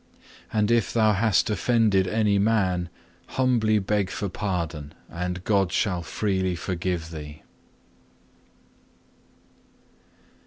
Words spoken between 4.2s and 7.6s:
pardon, and God shall freely forgive thee.